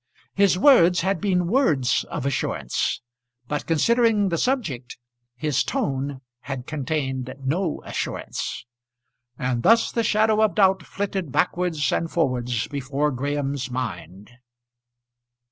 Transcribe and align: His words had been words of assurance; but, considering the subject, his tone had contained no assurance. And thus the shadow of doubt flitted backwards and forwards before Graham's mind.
His 0.33 0.57
words 0.57 1.01
had 1.01 1.21
been 1.21 1.45
words 1.45 2.05
of 2.05 2.25
assurance; 2.25 3.01
but, 3.47 3.67
considering 3.67 4.29
the 4.29 4.37
subject, 4.39 4.97
his 5.35 5.63
tone 5.63 6.21
had 6.39 6.65
contained 6.65 7.31
no 7.45 7.83
assurance. 7.85 8.65
And 9.37 9.61
thus 9.61 9.91
the 9.91 10.03
shadow 10.03 10.41
of 10.41 10.55
doubt 10.55 10.81
flitted 10.81 11.31
backwards 11.31 11.91
and 11.91 12.09
forwards 12.09 12.67
before 12.67 13.11
Graham's 13.11 13.69
mind. 13.69 14.31